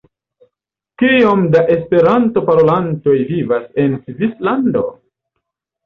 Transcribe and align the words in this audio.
Kiom 1.01 1.43
da 1.57 1.61
esperanto-parolantoj 1.77 3.17
vivas 3.31 3.71
en 3.87 3.97
Svislando? 4.03 4.87